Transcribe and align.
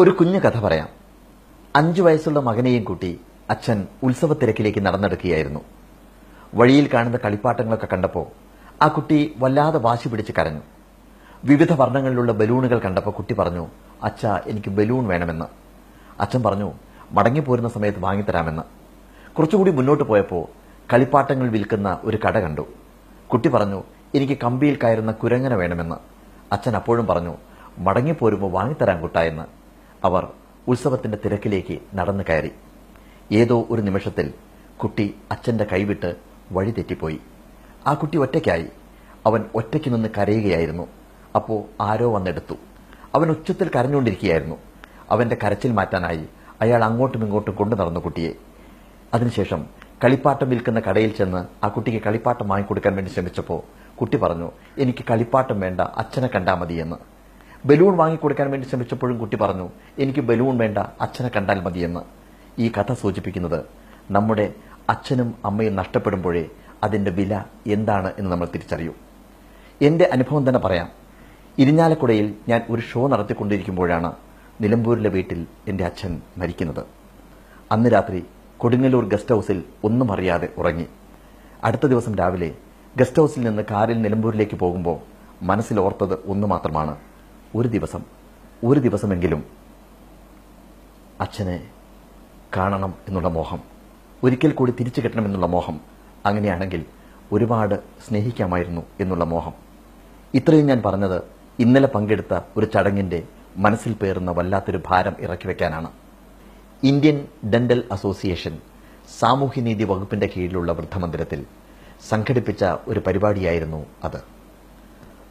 ഒരു 0.00 0.10
കുഞ്ഞു 0.10 0.38
കഥ 0.38 0.60
പറയാം. 0.60 0.88
അഞ്ചു 1.76 2.02
വയസ്സുള്ള 2.02 2.40
മകനെയും 2.40 2.84
കൂട്ടി 2.84 3.20
അച്ഛൻ 3.50 3.86
ഉത്സവ 4.02 4.34
തിരക്കിലേക്ക് 4.34 4.80
നടന്നെടുക്കുകയായിരുന്നു. 4.86 5.60
വഴിയിൽ 6.54 6.90
കാണുന്ന 6.94 7.18
കളിപ്പാട്ടങ്ങളൊക്കെ 7.24 7.88
കണ്ടപ്പോൾ 7.92 8.26
ആ 8.82 8.88
കുട്ടി 8.88 9.34
വല്ലാതെ 9.38 9.78
വാശി 9.78 10.08
പിടിച്ച് 10.08 10.32
കരഞ്ഞു. 10.38 10.60
വിവിധ 11.44 11.72
വർണങ്ങളിലുള്ള 11.72 12.32
ബലൂണുകൾ 12.32 12.78
കണ്ടപ്പോൾ 12.78 13.10
കുട്ടി 13.10 13.34
പറഞ്ഞു 13.34 13.66
അച്ഛ 14.02 14.26
എനിക്ക് 14.26 14.68
ബലൂൺ 14.68 15.06
വേണമെന്ന്. 15.06 15.44
അച്ഛൻ 16.20 16.42
പറഞ്ഞു 16.42 16.72
മടങ്ങിപ്പോരുന്ന 17.12 17.68
സമയത്ത് 17.68 18.00
വാങ്ങിത്തരാമെന്ന്. 18.00 18.62
കുറച്ചുകൂടി 19.32 19.70
മുന്നോട്ട് 19.70 20.04
പോയപ്പോൾ 20.04 20.48
കളിപ്പാട്ടങ്ങൾ 20.92 21.48
വിൽക്കുന്ന 21.48 21.98
ഒരു 22.04 22.18
കട 22.26 22.38
കണ്ടു. 22.38 22.66
കുട്ടി 23.32 23.48
പറഞ്ഞു 23.48 23.82
എനിക്ക് 24.14 24.38
കമ്പിയിൽ 24.44 24.78
കയറുന്ന 24.84 25.12
കുരങ്ങന 25.12 25.54
വേണമെന്ന്. 25.54 25.96
അച്ഛൻ 26.52 26.76
അപ്പോഴും 26.76 27.06
പറഞ്ഞു 27.06 27.34
മടങ്ങിപ്പോരുമ്പോൾ 27.78 28.50
വാങ്ങിത്തരാൻ 28.50 29.00
കുട്ടായെന്ന് 29.00 29.59
അവർ 30.04 30.32
ഉത്സവത്തിന്റെ 30.68 31.18
തിരക്കിലേക്ക് 31.24 31.78
നടന്നു 31.94 32.24
കയറി. 32.28 32.50
ഏതോ 33.32 33.66
ഒരു 33.70 33.82
നിമിഷത്തിൽ 33.82 34.32
കുട്ടി 34.76 35.14
അച്ഛന്റെ 35.30 35.64
കൈവിട്ട് 35.64 36.16
വഴി 36.52 36.70
തെറ്റിപ്പോയി. 36.70 37.20
ആ 37.86 37.94
കുട്ടി 37.94 38.18
ഒറ്റയ്ക്കായി. 38.18 38.66
അവൻ 39.26 39.44
ഒറ്റയ്ക്ക് 39.54 39.94
നിന്ന് 39.94 40.08
കരയുകയായിരുന്നു. 40.18 40.86
അപ്പോൾ 41.34 41.82
ആരോ 41.82 42.14
വന്നെടുത്തു. 42.14 42.54
അവൻ 43.14 43.30
ഉച്ചത്തിൽ 43.30 43.70
കരഞ്ഞുകൊണ്ടിരിക്കുകയായിരുന്നു. 43.76 44.56
അവന്റെ 45.10 45.36
കരച്ചിൽ 45.44 45.72
മാറ്റാനായി 45.72 46.24
അയാൾ 46.60 46.84
അങ്ങോട്ടും 46.84 47.24
ഇങ്ങോട്ടും 47.24 47.54
കൊണ്ടു 47.54 47.76
നടന്നു 47.76 48.00
കുട്ടിയെ. 48.00 48.32
അതിനുശേഷം 49.14 49.66
കളിപ്പാട്ടം 50.04 50.50
വിൽക്കുന്ന 50.50 50.80
കടയിൽ 50.80 51.10
ചെന്ന് 51.10 51.64
ആ 51.64 51.68
കുട്ടിക്ക് 51.68 52.04
കളിപ്പാട്ടം 52.04 52.48
വാങ്ങിക്കൊടുക്കാൻ 52.48 52.96
വേണ്ടി 52.96 53.10
ശ്രമിച്ചപ്പോൾ 53.10 53.62
കുട്ടി 53.94 54.16
പറഞ്ഞു 54.16 54.50
എനിക്ക് 54.78 55.04
കളിപ്പാട്ടം 55.10 55.60
വേണ്ട 55.60 55.80
അച്ഛനെ 55.80 56.28
കണ്ടാൽ 56.34 56.54
മതിയെന്ന്. 56.54 56.96
ബലൂൺ 57.64 57.96
വാങ്ങിക്കൊടുക്കാൻ 57.96 58.50
വേണ്ടി 58.50 58.68
ശ്രമിച്ചപ്പോഴും 58.68 59.18
കുട്ടി 59.18 59.36
പറഞ്ഞു 59.36 59.68
എനിക്ക് 59.98 60.20
ബലൂൺ 60.20 60.58
വേണ്ട 60.58 60.78
അച്ഛനെ 60.78 61.30
കണ്ടാൽ 61.36 61.60
മതിയെന്ന്. 61.60 62.00
ഈ 62.58 62.72
കഥ 62.78 62.92
സൂചിപ്പിക്കുന്നത് 62.92 63.64
നമ്മുടെ 64.10 64.54
അച്ഛനും 64.88 65.34
അമ്മയും 65.44 65.76
നഷ്ടപ്പെടുമ്പോഴേ 65.76 66.48
അതിന്റെ 66.84 67.10
വില 67.10 67.44
എന്താണ് 67.66 68.12
എന്ന് 68.18 68.30
നമ്മൾ 68.30 68.46
തിരിച്ചറിയൂ. 68.46 68.92
എന്റെ 69.82 70.10
അനുഭവം 70.12 70.48
തന്നെ 70.48 70.60
പറയാം. 70.60 70.88
ഇരിഞ്ഞാലക്കുടയിൽ 71.58 72.34
ഞാൻ 72.48 72.62
ഒരു 72.70 72.80
ഷോ 72.80 73.08
നടത്തിക്കൊണ്ടിരിക്കുമ്പോഴാണ് 73.08 74.12
നിലമ്പൂരിലെ 74.60 75.10
വീട്ടിൽ 75.10 75.46
എന്റെ 75.68 75.84
അച്ഛൻ 75.84 76.20
മരിക്കുന്നത്. 76.38 76.84
അന്ന് 77.72 77.92
രാത്രി 77.92 78.24
കൊടുങ്ങല്ലൂർ 78.58 79.08
ഗസ്റ്റ് 79.08 79.34
ഹൗസിൽ 79.34 79.64
ഒന്നും 79.84 80.12
അറിയാതെ 80.12 80.48
ഉറങ്ങി. 80.58 80.86
അടുത്ത 81.64 81.86
ദിവസം 81.86 82.14
രാവിലെ 82.14 82.54
ഗസ്റ്റ് 82.96 83.22
ഹൗസിൽ 83.22 83.40
നിന്ന് 83.40 83.62
കാറിൽ 83.70 84.02
നിലമ്പൂരിലേക്ക് 84.02 84.56
പോകുമ്പോൾ 84.56 84.98
മനസ്സിലോർത്തത് 85.42 86.18
ഒന്ന് 86.26 86.46
മാത്രമാണ്. 86.46 87.09
ഒരു 87.56 87.68
ദിവസം 87.68 88.02
ഒരു 88.64 88.80
ദിവസമെങ്കിലും 88.80 89.44
അച്ഛനെ 91.20 91.68
കാണണം 92.56 92.94
എന്നുള്ള 93.08 93.28
മോഹം 93.28 93.60
ഒരിക്കൽ 94.24 94.52
കൂടി 94.52 94.72
തിരിച്ചു 94.72 95.00
കിട്ടണമെന്നുള്ള 95.00 95.46
മോഹം 95.46 95.80
അങ്ങനെയാണെങ്കിൽ 96.26 96.84
ഒരുപാട് 97.32 97.74
സ്നേഹിക്കാമായിരുന്നു 98.08 98.82
എന്നുള്ള 99.00 99.24
മോഹം. 99.24 99.52
ഇത്രയും 100.34 100.66
ഞാൻ 100.66 100.82
പറഞ്ഞത് 100.86 101.22
ഇന്നലെ 101.58 101.88
പങ്കെടുത്ത 101.88 102.40
ഒരു 102.56 102.66
ചടങ്ങിന്റെ 102.66 103.22
മനസ്സിൽ 103.56 103.92
പേറുന്ന 103.92 104.30
വല്ലാത്തൊരു 104.30 104.80
ഭാരം 104.86 105.16
ഇറക്കി 105.20 105.48
വെക്കാനാണ്. 105.48 105.90
ഇന്ത്യൻ 106.82 107.26
ഡെന്റൽ 107.50 107.84
അസോസിയേഷൻ 107.92 108.58
സാമൂഹ്യനീതി 109.18 109.84
വകുപ്പിന്റെ 109.84 110.30
കീഴിലുള്ള 110.36 110.72
വൃദ്ധമന്ദിരത്തിൽ 110.72 111.46
സംഘടിപ്പിച്ച 112.08 112.64
ഒരു 112.88 113.00
പരിപാടിയായിരുന്നു 113.00 113.86
അത്. 114.04 114.22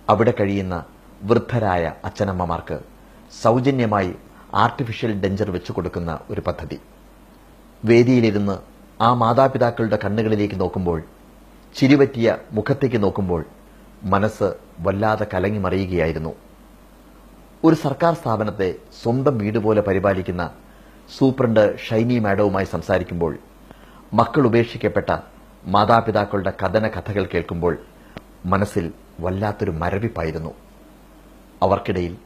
അവിടെ 0.10 0.34
കഴിയുന്ന 0.40 0.86
വൃദ്ധരായ 1.28 1.84
അച്ഛനമ്മമാർക്ക് 2.08 2.78
സൗജന്യമായി 3.44 4.12
ആർട്ടിഫിഷ്യൽ 4.64 5.12
ഡെഞ്ചർ 5.24 5.50
വെച്ചു 5.56 5.72
കൊടുക്കുന്ന 5.72 6.12
ഒരു 6.32 6.42
പദ്ധതി. 6.48 6.78
വേദിയിലിരുന്ന് 7.84 8.56
ആ 9.08 9.10
മാതാപിതാക്കളുടെ 9.22 9.98
കണ്ണുകളിലേക്ക് 10.04 10.58
നോക്കുമ്പോൾ 10.62 11.00
ചിരിവറ്റിയ 11.76 12.28
മുഖത്തേക്ക് 12.58 13.00
നോക്കുമ്പോൾ 13.04 13.42
മനസ്സ് 14.14 14.48
വല്ലാതെ 14.86 15.26
കലങ്ങി 15.34 15.60
മറിയുകയായിരുന്നു 15.66 16.34
ഒരു 17.64 17.76
സർക്കാർ 17.86 18.14
സ്ഥാപനത്തെ 18.22 18.70
സ്വന്തം 19.02 19.36
വീട് 19.42 19.60
പോലെ 19.66 19.82
പരിപാലിക്കുന്ന 19.88 20.44
സൂപ്രണ്ട് 21.18 21.64
ഷൈനി 21.86 22.18
മാഡവുമായി 22.26 22.68
സംസാരിക്കുമ്പോൾ 22.76 23.34
മക്കൾ 24.20 24.44
ഉപേക്ഷിക്കപ്പെട്ട 24.50 25.12
മാതാപിതാക്കളുടെ 25.76 26.54
കഥന 26.62 26.88
കഥകൾ 26.96 27.24
കേൾക്കുമ്പോൾ 27.34 27.74
മനസ്സിൽ 28.54 28.86
വല്ലാത്തൊരു 29.24 29.72
മരവിപ്പായിരുന്നു. 29.82 30.52
അവർക്കിടയിൽ 31.62 32.18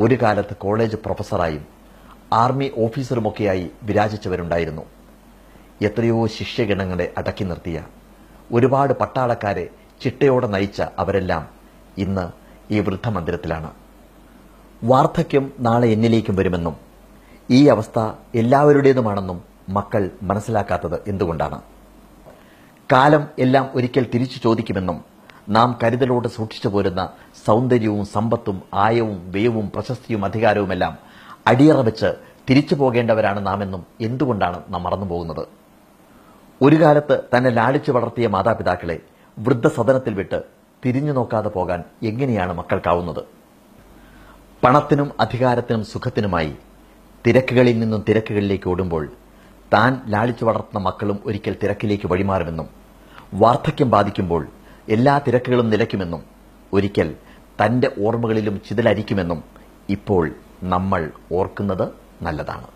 ഒരു 0.00 0.14
കാലത്ത് 0.22 0.56
കോളേജ് 0.56 0.96
പ്രൊഫസറായും 0.96 1.66
ആർമി 2.32 2.72
ഓഫീസറുമൊക്കെയായി 2.76 3.70
വിരാജിച്ചവരുണ്ടായിരുന്നു. 3.82 4.82
എത്രയോ 5.82 6.26
ശിഷ്യഗണങ്ങളെ 6.26 7.12
അടക്കി 7.18 7.44
നിർത്തിയ 7.44 7.84
ഒരുപാട് 8.52 8.92
പട്ടാളക്കാരെ 8.92 9.68
ചിട്ടയോടെ 10.00 10.46
നയിച്ച 10.46 10.82
അവരെല്ലാം 10.98 11.48
ഇന്ന് 11.98 12.32
ഈ 12.72 12.80
വൃദ്ധമന്ദിരത്തിലാണ്. 12.80 13.70
വാർദ്ധക്യം 14.84 15.52
നാളെ 15.60 15.88
എന്നിലേക്കും 15.88 16.36
വരുമെന്നും 16.36 16.76
ഈ 17.50 17.66
അവസ്ഥ 17.66 17.98
എല്ലാവരുടേതുമാണെന്നും 18.34 19.42
മക്കൾ 19.68 20.10
മനസ്സിലാക്കാത്തത് 20.22 21.08
എന്തുകൊണ്ടാണ്? 21.08 21.62
കാലം 22.92 23.28
എല്ലാം 23.38 23.70
ഒരിക്കൽ 23.74 24.06
തിരിച്ചു 24.14 24.38
ചോദിക്കുമെന്നും 24.38 25.13
നാം 25.48 25.78
കരുതലോടെ 25.82 26.28
സൂക്ഷിച്ചു 26.28 26.68
പോരുന്ന 26.68 27.08
സൗന്ദര്യവും 27.46 28.04
സമ്പത്തും 28.04 28.62
ആയവും 28.74 29.30
വ്യയവും 29.30 29.70
പ്രശസ്തിയും 29.74 30.24
അധികാരവുമെല്ലാം 30.24 30.98
അടിയറ 31.46 31.76
വെച്ച് 31.76 32.14
തിരിച്ചു 32.50 32.74
പോകേണ്ടവരാണ് 32.74 33.46
നാമെന്നും 33.46 33.86
എന്തുകൊണ്ടാണ് 34.00 34.62
നാം 34.70 34.82
മറന്നു 34.82 35.06
പോകുന്നത്? 35.06 35.46
ഒരു 36.62 36.76
കാലത്ത് 36.82 37.22
തന്നെ 37.36 37.50
ലാളിച്ചു 37.50 37.92
വളർത്തിയ 37.92 38.26
മാതാപിതാക്കളെ 38.26 39.00
വൃദ്ധസദനത്തിൽ 39.38 40.14
വിട്ട് 40.14 40.42
തിരിഞ്ഞു 40.84 41.12
നോക്കാതെ 41.12 41.48
പോകാൻ 41.48 41.84
എങ്ങനെയാണ് 42.02 42.52
മക്കൾക്കാവുന്നത്? 42.52 43.22
പണത്തിനും 44.64 45.12
അധികാരത്തിനും 45.20 45.84
സുഖത്തിനുമായി 45.84 46.54
തിരക്കുകളിൽ 47.26 47.78
നിന്നും 47.78 48.04
തിരക്കുകളിലേക്ക് 48.08 48.68
ഓടുമ്പോൾ 48.68 49.08
താൻ 49.72 50.00
ലാളിച്ചു 50.08 50.44
വളർത്തുന്ന 50.44 50.84
മക്കളും 50.86 51.20
ഒരിക്കൽ 51.26 51.56
തിരക്കിലേക്ക് 51.62 52.06
വഴിമാറുമെന്നും 52.06 52.68
വാർദ്ധക്യം 53.34 53.90
ബാധിക്കുമ്പോൾ 53.90 54.48
എല്ലാ 54.88 55.18
തിരക്കുകളും 55.18 55.70
നിലയ്ക്കുമെന്നും 55.70 56.22
ഒരിക്കൽ 56.72 57.14
തന്റെ 57.62 57.90
ഓർമ്മകളിലും 58.06 58.60
ചിതലരിക്കുമെന്നും 58.68 59.42
ഇപ്പോൾ 59.88 60.34
നമ്മൾ 60.62 61.10
ഓർക്കുന്നത് 61.32 61.92
നല്ലതാണ്. 62.22 62.73